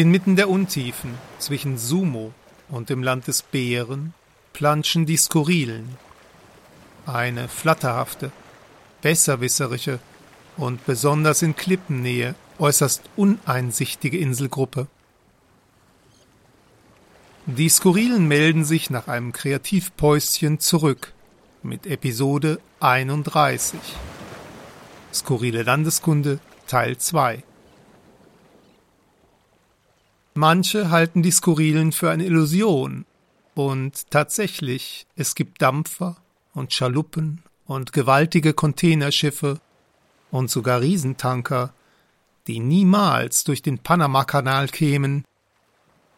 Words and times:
Inmitten 0.00 0.34
der 0.34 0.48
Untiefen 0.48 1.12
zwischen 1.38 1.76
Sumo 1.76 2.32
und 2.70 2.88
dem 2.88 3.02
Land 3.02 3.26
des 3.26 3.42
Bären 3.42 4.14
planschen 4.54 5.04
die 5.04 5.18
Skurrilen. 5.18 5.90
Eine 7.04 7.48
flatterhafte, 7.48 8.32
besserwisserische 9.02 9.98
und 10.56 10.86
besonders 10.86 11.42
in 11.42 11.54
Klippennähe 11.54 12.34
äußerst 12.58 13.02
uneinsichtige 13.16 14.16
Inselgruppe. 14.16 14.86
Die 17.44 17.68
Skurrilen 17.68 18.26
melden 18.26 18.64
sich 18.64 18.88
nach 18.88 19.06
einem 19.06 19.32
Kreativpäuschen 19.32 20.60
zurück 20.60 21.12
mit 21.62 21.86
Episode 21.86 22.58
31. 22.80 23.78
Skurrile 25.12 25.62
Landeskunde 25.62 26.40
Teil 26.66 26.96
2 26.96 27.42
Manche 30.40 30.88
halten 30.88 31.22
die 31.22 31.32
Skurrilen 31.32 31.92
für 31.92 32.10
eine 32.10 32.24
Illusion. 32.24 33.04
Und 33.54 34.10
tatsächlich, 34.10 35.06
es 35.14 35.34
gibt 35.34 35.60
Dampfer 35.60 36.16
und 36.54 36.72
Schaluppen 36.72 37.42
und 37.66 37.92
gewaltige 37.92 38.54
Containerschiffe 38.54 39.60
und 40.30 40.48
sogar 40.48 40.80
Riesentanker, 40.80 41.74
die 42.46 42.58
niemals 42.58 43.44
durch 43.44 43.60
den 43.60 43.80
Panamakanal 43.80 44.68
kämen, 44.68 45.26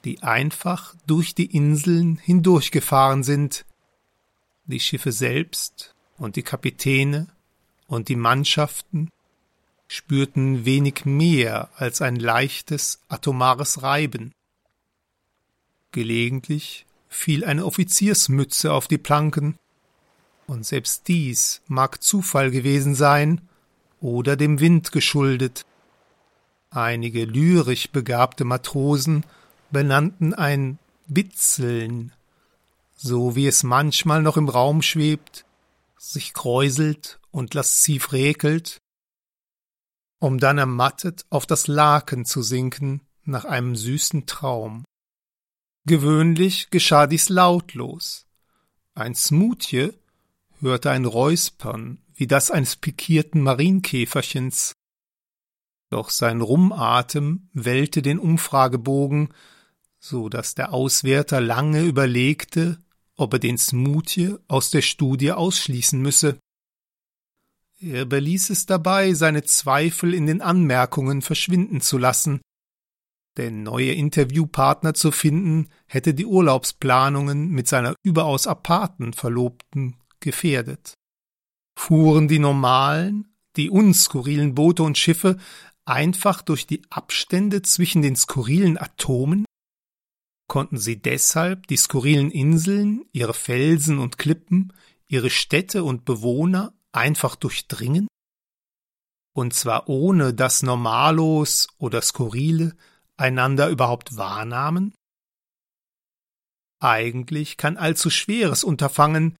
die 0.05 0.23
einfach 0.23 0.95
durch 1.09 1.35
die 1.35 1.47
Inseln 1.47 2.17
hindurchgefahren 2.17 3.25
sind. 3.25 3.67
Die 4.67 4.79
Schiffe 4.79 5.11
selbst 5.11 5.97
und 6.17 6.37
die 6.37 6.45
Kapitäne 6.45 7.27
und 7.89 8.09
die 8.09 8.15
Mannschaften 8.15 9.09
spürten 9.93 10.65
wenig 10.65 11.05
mehr 11.05 11.69
als 11.77 12.01
ein 12.01 12.17
leichtes 12.17 13.03
atomares 13.09 13.83
Reiben. 13.83 14.33
Gelegentlich 15.91 16.87
fiel 17.11 17.45
eine 17.45 17.67
Offiziersmütze 17.67 18.73
auf 18.73 18.89
die 18.89 18.97
Planken, 18.97 19.59
und 20.47 20.65
selbst 20.65 21.09
dies 21.09 21.61
mag 21.67 22.03
Zufall 22.03 22.51
gewesen 22.51 22.95
sein 22.95 23.43
oder 24.01 24.35
dem 24.37 24.61
Wind 24.61 24.93
geschuldet. 24.93 25.67
Einige 26.71 27.27
lyrisch 27.27 27.91
begabte 27.91 28.45
Matrosen 28.45 29.27
benannten 29.71 30.33
ein 30.33 30.79
Bitzeln, 31.07 32.13
so 32.97 33.37
wie 33.37 33.47
es 33.47 33.63
manchmal 33.63 34.23
noch 34.23 34.39
im 34.39 34.49
Raum 34.49 34.81
schwebt, 34.81 35.45
sich 35.99 36.33
kräuselt 36.33 37.21
und 37.31 37.53
lasziv 37.53 38.13
räkelt, 38.13 38.82
um 40.23 40.39
dann 40.39 40.57
ermattet 40.57 41.27
auf 41.31 41.47
das 41.47 41.67
Laken 41.67 42.25
zu 42.25 42.43
sinken 42.43 43.01
nach 43.25 43.45
einem 43.45 43.75
süßen 43.75 44.27
Traum. 44.27 44.85
Gewöhnlich 45.85 46.71
geschah 46.71 47.09
dies 47.09 47.29
lautlos. 47.29 48.29
Ein 48.95 49.17
Smutje 49.17 49.95
hörte 50.61 50.93
ein 50.93 51.07
Räuspern 51.07 51.99
wie 52.15 52.29
das 52.29 52.53
eines 52.53 52.77
pikierten 52.77 53.43
Marienkäferchens. 53.43 54.75
Doch 55.91 56.11
sein 56.11 56.41
Rumatem 56.41 57.49
wellte 57.53 58.01
den 58.01 58.21
Umfragebogen, 58.21 59.35
so 59.99 60.29
dass 60.29 60.55
der 60.55 60.73
Auswärter 60.73 61.41
lange 61.41 61.83
überlegte, 61.83 62.79
ob 63.17 63.33
er 63.33 63.39
den 63.41 63.59
Smutje 63.59 64.41
aus 64.47 64.71
der 64.71 64.83
Studie 64.83 65.33
ausschließen 65.33 66.01
müsse. 66.01 66.39
Er 67.83 68.05
beließ 68.05 68.51
es 68.51 68.65
dabei, 68.65 69.13
seine 69.13 69.43
Zweifel 69.43 70.15
in 70.15 70.27
den 70.27 70.41
Anmerkungen 70.41 71.21
verschwinden 71.21 71.81
zu 71.81 71.99
lassen, 71.99 72.41
denn 73.39 73.65
neue 73.65 73.93
Interviewpartner 73.93 74.95
zu 74.95 75.11
finden, 75.11 75.69
hätte 75.87 76.15
die 76.15 76.27
Urlaubsplanungen 76.27 77.49
mit 77.49 77.67
seiner 77.67 77.95
überaus 78.05 78.47
aparten 78.47 79.15
Verlobten 79.15 79.97
gefährdet. 80.21 80.95
Fuhren 81.77 82.29
die 82.29 82.39
normalen, 82.39 83.35
die 83.57 83.69
unskurrilen 83.69 84.55
Boote 84.55 84.85
und 84.85 84.97
Schiffe 84.97 85.39
einfach 85.85 86.43
durch 86.43 86.69
die 86.69 86.83
Abstände 86.91 87.63
zwischen 87.63 88.03
den 88.03 88.15
skurrilen 88.15 88.79
Atomen? 88.79 89.45
Konnten 90.47 90.77
sie 90.77 91.01
deshalb 91.01 91.67
die 91.67 91.79
skurrilen 91.79 92.31
Inseln, 92.31 93.07
ihre 93.13 93.35
Felsen 93.35 93.99
und 93.99 94.19
Klippen, 94.19 94.73
ihre 95.09 95.31
Städte 95.31 95.83
und 95.83 96.05
Bewohner 96.05 96.75
einfach 96.93 97.37
durchdringen? 97.37 98.09
Und 99.35 99.55
zwar 99.55 99.89
ohne 99.89 100.35
dass 100.35 100.63
Normalos 100.63 101.69
oder 101.79 102.03
Skurrile 102.03 102.77
einander 103.17 103.69
überhaupt 103.69 104.17
wahrnahmen? 104.17 104.95
Eigentlich 106.81 107.57
kann 107.57 107.77
allzu 107.77 108.11
schweres 108.11 108.65
Unterfangen, 108.65 109.37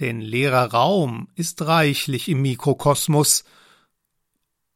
denn 0.00 0.20
leerer 0.20 0.70
Raum 0.72 1.28
ist 1.34 1.62
reichlich 1.62 2.28
im 2.28 2.42
Mikrokosmos. 2.42 3.44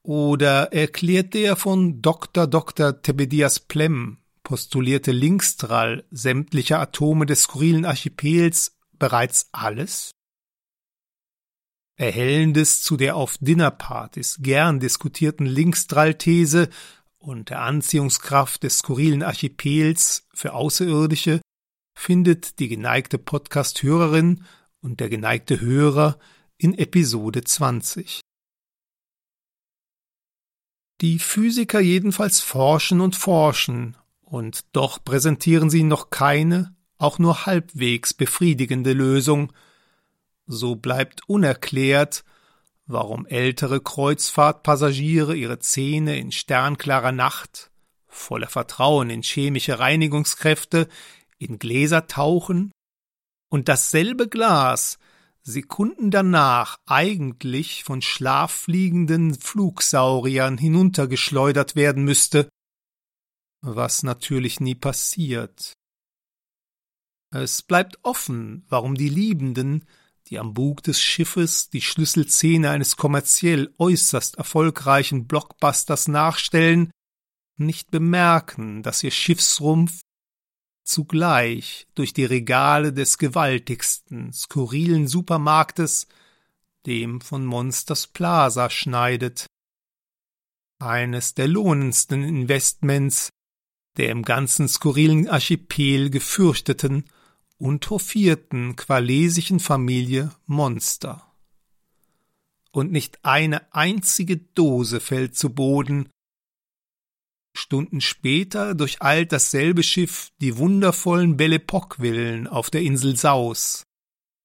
Oder 0.03 0.73
erklärt 0.73 1.33
der 1.35 1.55
von 1.55 2.03
Dr. 2.03 2.49
Dr. 2.49 3.01
Tebedias 3.03 3.61
Plem 3.61 4.19
postulierte 4.43 5.13
Linkstrahl 5.13 6.05
sämtlicher 6.11 6.81
Atome 6.81 7.27
des 7.27 7.43
skurrilen 7.43 7.85
Archipels 7.85 8.77
bereits 8.99 9.49
alles? 9.53 10.11
Erhellendes 11.97 12.81
zu 12.83 12.97
der 12.97 13.17
auf 13.17 13.37
Dinnerpartys 13.39 14.39
gern 14.41 14.81
diskutierten 14.81 15.47
Linkstrahl-These 15.47 16.69
und 17.19 17.51
der 17.51 17.61
Anziehungskraft 17.61 18.63
des 18.63 18.79
skurrilen 18.79 19.23
Archipels 19.23 20.27
für 20.35 20.55
Außerirdische 20.55 21.41
findet 21.95 22.59
die 22.59 22.69
geneigte 22.69 23.19
Podcast-Hörerin 23.19 24.45
und 24.81 25.01
der 25.01 25.09
geneigte 25.09 25.61
Hörer 25.61 26.19
in 26.57 26.77
Episode 26.77 27.45
20. 27.45 28.21
Die 31.01 31.19
Physiker 31.19 31.81
jedenfalls 31.81 32.41
forschen 32.41 33.01
und 33.01 33.17
forschen, 33.17 33.97
und 34.21 34.65
doch 34.73 35.05
präsentieren 35.05 35.69
sie 35.69 35.83
noch 35.83 36.11
keine, 36.11 36.75
auch 36.97 37.19
nur 37.19 37.45
halbwegs 37.45 38.15
befriedigende 38.15 38.93
Lösung, 38.93 39.53
so 40.53 40.77
bleibt 40.77 41.29
unerklärt, 41.29 42.25
warum 42.87 43.27
ältere 43.27 43.81
Kreuzfahrtpassagiere 43.81 45.35
ihre 45.35 45.59
Zähne 45.59 46.19
in 46.19 46.31
sternklarer 46.31 47.13
Nacht, 47.13 47.71
voller 48.07 48.49
Vertrauen 48.49 49.11
in 49.11 49.23
chemische 49.23 49.79
Reinigungskräfte, 49.79 50.89
in 51.39 51.59
Gläser 51.59 52.07
tauchen 52.07 52.71
und 53.51 53.69
dasselbe 53.69 54.29
Glas 54.29 54.99
Sekunden 55.45 56.13
danach 56.13 56.77
eigentlich 56.87 57.83
von 57.83 58.01
schlaffliegenden 58.01 59.35
Flugsauriern 59.35 60.57
hinuntergeschleudert 60.57 61.75
werden 61.75 62.05
müsste, 62.05 62.49
was 63.61 64.05
natürlich 64.05 64.61
nie 64.61 64.77
passiert. 64.77 65.73
Es 67.35 67.63
bleibt 67.63 67.99
offen, 68.03 68.65
warum 68.69 68.95
die 68.95 69.09
Liebenden 69.09 69.85
die 70.29 70.39
am 70.39 70.55
Bug 70.55 70.83
des 70.83 71.01
Schiffes 71.01 71.71
die 71.71 71.81
Schlüsselszene 71.81 72.71
eines 72.71 72.97
kommerziell 72.97 73.75
äußerst 73.79 74.37
erfolgreichen 74.37 75.27
Blockbusters 75.27 76.09
nachstellen, 76.09 76.91
nicht 77.57 77.91
bemerken, 77.91 78.83
dass 78.83 79.03
ihr 79.03 79.11
Schiffsrumpf 79.11 80.01
zugleich 80.85 81.87
durch 81.95 82.13
die 82.13 82.25
Regale 82.25 82.93
des 82.93 83.19
gewaltigsten, 83.19 84.33
skurrilen 84.33 85.07
Supermarktes, 85.07 86.07
dem 86.87 87.21
von 87.21 87.45
Monsters 87.45 88.09
Plaza, 88.09 88.71
schneidet. 88.71 89.47
Eines 90.81 91.35
der 91.35 91.47
lohnendsten 91.47 92.25
Investments 92.25 93.31
der 93.97 94.11
im 94.11 94.23
ganzen 94.23 94.69
skurrilen 94.69 95.29
Archipel 95.29 96.11
gefürchteten 96.11 97.05
und 97.63 97.89
hofierten 97.91 98.75
qualesischen 98.75 99.61
Familie 99.61 100.33
Monster. 100.47 101.33
Und 102.73 102.91
nicht 102.91 103.25
eine 103.25 103.73
einzige 103.73 104.37
Dose 104.37 104.99
fällt 104.99 105.37
zu 105.37 105.55
Boden. 105.55 106.09
Stunden 107.57 108.01
später 108.01 108.75
durcheilt 108.75 109.31
dasselbe 109.31 109.85
Schiff 109.85 110.33
die 110.41 110.57
wundervollen 110.57 111.37
Belle 111.37 111.57
Epoque-Villen 111.57 112.49
auf 112.49 112.69
der 112.69 112.83
Insel 112.83 113.15
Saus, 113.17 113.85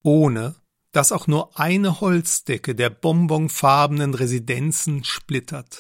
ohne 0.04 0.54
dass 0.92 1.12
auch 1.12 1.26
nur 1.26 1.60
eine 1.60 2.00
Holzdecke 2.02 2.76
der 2.76 2.92
bonbonfarbenen 2.92 4.14
Residenzen 4.14 5.04
splittert. 5.04 5.80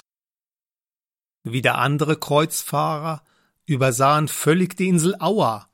Wieder 1.43 1.77
andere 1.77 2.17
Kreuzfahrer 2.17 3.23
übersahen 3.67 4.27
völlig 4.27 4.75
die 4.75 4.87
Insel 4.87 5.15
Auer 5.19 5.69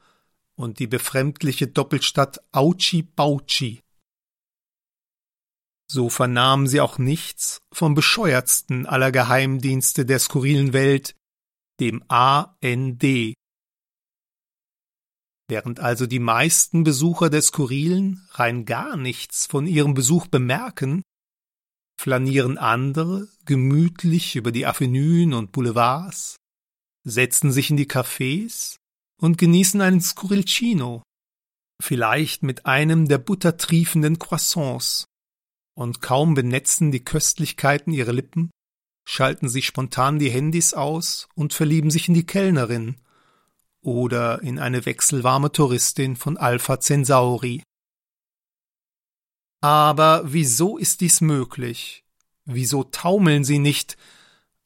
und 0.56 0.80
die 0.80 0.88
befremdliche 0.88 1.68
Doppelstadt 1.68 2.40
Auchi-Bauchi. 2.52 3.82
So 5.90 6.10
vernahmen 6.10 6.68
sie 6.68 6.82
auch 6.82 6.98
nichts 6.98 7.60
vom 7.74 7.94
bescheuertsten 7.94 8.86
aller 8.86 9.12
Geheimdienste 9.12 10.06
der 10.06 10.20
skurrilen 10.20 10.74
Welt, 10.74 11.16
dem 11.80 12.04
AND. 12.08 13.04
Während 15.48 15.80
also 15.80 16.08
die 16.08 16.20
meisten 16.20 16.84
Besucher 16.84 17.30
der 17.30 17.42
Skurrilen 17.42 18.28
rein 18.32 18.66
gar 18.66 18.96
nichts 18.96 19.46
von 19.46 19.68
ihrem 19.68 19.94
Besuch 19.94 20.28
bemerken, 20.28 21.04
flanieren 22.00 22.58
andere 22.58 23.28
gemütlich 23.46 24.36
über 24.36 24.52
die 24.52 24.66
Avenuen 24.66 25.34
und 25.34 25.52
Boulevards, 25.52 26.38
setzen 27.04 27.52
sich 27.52 27.70
in 27.70 27.78
die 27.78 27.90
Cafés 27.90 28.78
und 29.20 29.38
genießen 29.38 29.82
einen 29.82 30.02
Skurrilcino, 30.02 31.04
vielleicht 31.82 32.44
mit 32.44 32.66
einem 32.66 33.08
der 33.08 33.18
buttertriefenden 33.18 34.20
Croissants, 34.20 35.06
und 35.76 36.02
kaum 36.02 36.34
benetzen 36.34 36.92
die 36.92 37.04
Köstlichkeiten 37.04 37.94
ihre 37.94 38.12
Lippen, 38.12 38.52
schalten 39.06 39.50
sie 39.50 39.62
spontan 39.62 40.20
die 40.20 40.30
Handys 40.30 40.74
aus 40.74 41.28
und 41.36 41.54
verlieben 41.54 41.92
sich 41.92 42.08
in 42.08 42.14
die 42.14 42.26
Kellnerin 42.26 42.98
oder 43.82 44.42
in 44.42 44.60
eine 44.60 44.86
wechselwarme 44.86 45.52
Touristin 45.52 46.16
von 46.16 46.38
Alpha 46.38 46.80
Centauri. 46.80 47.64
Aber 49.62 50.22
wieso 50.26 50.78
ist 50.78 51.02
dies 51.02 51.22
möglich? 51.22 52.04
Wieso 52.46 52.84
taumeln 52.84 53.44
sie 53.44 53.60
nicht? 53.60 53.98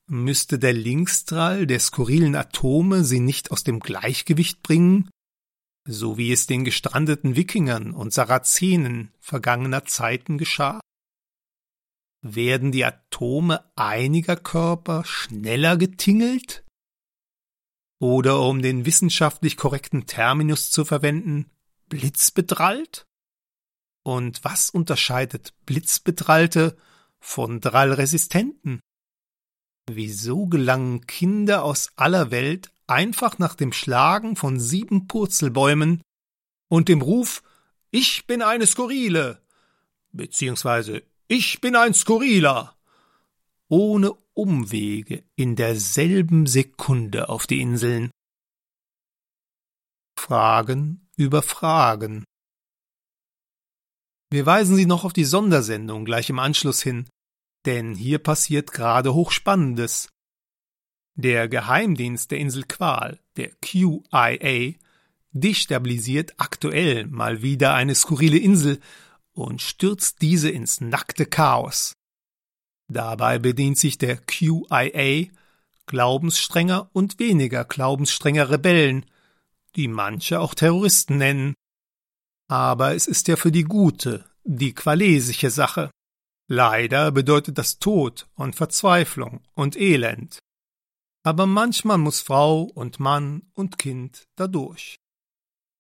Müsste 0.10 0.58
der 0.58 0.72
Linkstrahl 0.72 1.68
der 1.68 1.82
skurrilen 1.82 2.36
Atome 2.36 3.04
sie 3.04 3.20
nicht 3.20 3.52
aus 3.52 3.66
dem 3.66 3.82
Gleichgewicht 3.82 4.64
bringen? 4.64 5.10
So 5.86 6.18
wie 6.18 6.32
es 6.32 6.48
den 6.48 6.64
gestrandeten 6.64 7.36
Wikingern 7.36 7.92
und 7.92 8.14
Sarazenen 8.14 9.14
vergangener 9.20 9.84
Zeiten 9.84 10.38
geschah? 10.38 10.80
Werden 12.22 12.72
die 12.72 12.86
Atome 12.86 13.70
einiger 13.76 14.38
Körper 14.38 15.04
schneller 15.04 15.76
getingelt? 15.76 16.64
Oder 18.00 18.42
um 18.42 18.62
den 18.62 18.86
wissenschaftlich 18.86 19.58
korrekten 19.58 20.06
Terminus 20.06 20.72
zu 20.72 20.86
verwenden, 20.86 21.52
blitzbedrallt? 21.90 23.06
Und 24.04 24.42
was 24.46 24.70
unterscheidet 24.70 25.54
Blitzbedrallte 25.66 26.78
von 27.20 27.60
Drallresistenten? 27.60 28.80
Wieso 29.90 30.48
gelangen 30.48 31.08
Kinder 31.08 31.64
aus 31.64 31.92
aller 31.96 32.30
Welt 32.30 32.72
einfach 32.88 33.40
nach 33.40 33.56
dem 33.56 33.72
Schlagen 33.72 34.36
von 34.36 34.60
sieben 34.60 35.08
Purzelbäumen 35.08 36.02
und 36.70 36.90
dem 36.90 37.02
Ruf 37.02 37.42
Ich 37.90 38.28
bin 38.28 38.42
eine 38.42 38.68
Skurrile, 38.68 39.42
beziehungsweise 40.12 41.04
Ich 41.28 41.62
bin 41.62 41.76
ein 41.76 41.94
Skurriler, 41.94 42.76
ohne 43.70 44.14
Umwege 44.34 45.24
in 45.36 45.56
derselben 45.56 46.48
Sekunde 46.48 47.30
auf 47.30 47.48
die 47.48 47.62
Inseln. 47.62 48.12
Fragen 50.20 51.10
über 51.16 51.42
Fragen. 51.42 52.24
Wir 54.30 54.46
weisen 54.46 54.76
Sie 54.76 54.86
noch 54.86 55.06
auf 55.06 55.14
die 55.14 55.24
Sondersendung 55.24 56.04
gleich 56.04 56.30
im 56.30 56.40
Anschluss 56.40 56.82
hin, 56.82 57.08
denn 57.66 57.96
hier 57.96 58.20
passiert 58.20 58.72
gerade 58.72 59.14
Hochspannendes. 59.14 60.10
Der 61.16 61.50
Geheimdienst 61.50 62.32
der 62.32 62.38
Insel 62.38 62.64
Qual, 62.64 63.20
der 63.38 63.50
QIA, 63.62 64.74
destabilisiert 65.32 66.34
aktuell 66.38 67.08
mal 67.08 67.42
wieder 67.42 67.74
eine 67.74 67.96
skurrile 67.96 68.38
Insel 68.38 68.80
und 69.34 69.62
stürzt 69.62 70.22
diese 70.22 70.50
ins 70.50 70.82
nackte 70.82 71.26
Chaos. 71.26 71.94
Dabei 72.88 73.40
bedient 73.40 73.78
sich 73.78 73.98
der 73.98 74.18
QIA 74.18 75.28
glaubensstrenger 75.88 76.90
und 76.94 77.20
weniger 77.20 77.66
glaubensstrenger 77.66 78.50
Rebellen, 78.50 79.06
die 79.76 79.88
manche 79.88 80.40
auch 80.40 80.54
Terroristen 80.54 81.18
nennen. 81.18 81.54
Aber 82.48 82.96
es 82.96 83.08
ist 83.08 83.28
ja 83.28 83.36
für 83.36 83.52
die 83.52 83.64
gute, 83.64 84.26
die 84.44 84.74
qualesische 84.74 85.50
Sache. 85.50 85.92
Leider 86.50 87.12
bedeutet 87.12 87.58
das 87.58 87.80
Tod 87.80 88.28
und 88.36 88.56
Verzweiflung 88.56 89.42
und 89.54 89.76
Elend. 89.76 90.40
Aber 91.24 91.46
manchmal 91.46 91.98
muss 91.98 92.22
Frau 92.22 92.62
und 92.62 93.00
Mann 93.00 93.50
und 93.54 93.78
Kind 93.78 94.24
dadurch. 94.36 94.98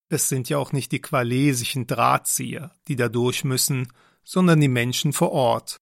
Es 0.09 0.29
sind 0.29 0.49
ja 0.49 0.57
auch 0.57 0.73
nicht 0.73 0.91
die 0.91 1.01
qualesischen 1.01 1.87
Drahtzieher, 1.87 2.75
die 2.87 2.95
dadurch 2.95 3.43
müssen, 3.43 3.91
sondern 4.23 4.59
die 4.59 4.67
Menschen 4.67 5.13
vor 5.13 5.31
Ort, 5.31 5.77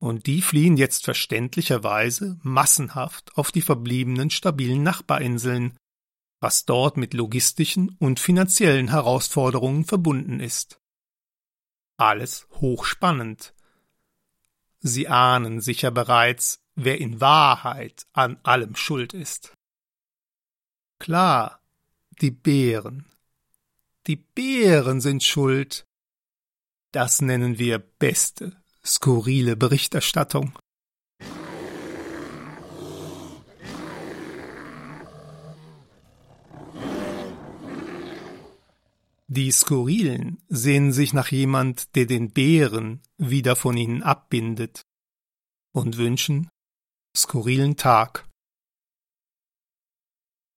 und 0.00 0.26
die 0.26 0.42
fliehen 0.42 0.76
jetzt 0.76 1.04
verständlicherweise 1.04 2.38
massenhaft 2.42 3.36
auf 3.36 3.50
die 3.50 3.62
verbliebenen 3.62 4.30
stabilen 4.30 4.82
Nachbarinseln, 4.82 5.76
was 6.40 6.64
dort 6.64 6.96
mit 6.96 7.14
logistischen 7.14 7.96
und 7.98 8.20
finanziellen 8.20 8.88
Herausforderungen 8.88 9.84
verbunden 9.84 10.38
ist. 10.38 10.80
Alles 11.96 12.46
hochspannend. 12.52 13.54
Sie 14.80 15.08
ahnen 15.08 15.60
sicher 15.60 15.90
bereits, 15.90 16.60
wer 16.74 16.98
in 17.00 17.20
Wahrheit 17.20 18.06
an 18.12 18.38
allem 18.42 18.76
schuld 18.76 19.14
ist. 19.14 19.52
Klar, 20.98 21.60
die 22.20 22.30
Bären. 22.30 23.06
Die 24.06 24.16
Bären 24.16 25.00
sind 25.00 25.22
schuld. 25.22 25.84
Das 26.92 27.20
nennen 27.20 27.58
wir 27.58 27.78
beste 27.78 28.56
Skurrile 28.84 29.56
Berichterstattung. 29.56 30.58
Die 39.38 39.52
Skurrilen 39.52 40.42
sehnen 40.48 40.90
sich 40.90 41.12
nach 41.12 41.30
jemand, 41.30 41.94
der 41.94 42.06
den 42.06 42.32
Bären 42.32 43.04
wieder 43.18 43.54
von 43.54 43.76
ihnen 43.76 44.02
abbindet 44.02 44.82
und 45.72 45.96
wünschen 45.96 46.48
skurrilen 47.16 47.76
Tag. 47.76 48.27